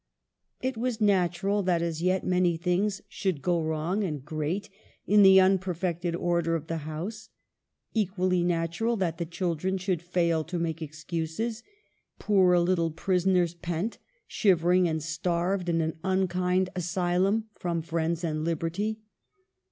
It 0.63 0.77
was 0.77 0.99
natural 0.99 1.61
that 1.61 1.83
as 1.83 2.01
yet 2.01 2.23
many 2.25 2.57
things 2.57 3.03
should 3.07 3.43
go 3.43 3.61
wrong 3.61 4.03
and 4.03 4.25
grate 4.25 4.67
in 5.05 5.21
the 5.21 5.39
unperfected 5.39 6.15
order 6.15 6.55
of 6.55 6.65
the 6.65 6.77
house; 6.89 7.29
equally 7.93 8.41
natural 8.43 8.97
that 8.97 9.19
the 9.19 9.27
children 9.27 9.77
should 9.77 10.01
fail 10.01 10.43
to 10.45 10.57
make 10.57 10.81
excuses: 10.81 11.61
poor 12.17 12.57
little 12.57 12.89
prisoners 12.89 13.53
pent, 13.53 13.99
shivering 14.25 14.87
and 14.87 15.03
starved, 15.03 15.69
in 15.69 15.81
an 15.81 15.99
unkind 16.03 16.71
asylum 16.75 17.45
from 17.53 17.83
friends 17.83 18.23
and 18.23 18.43
liberty. 18.43 19.01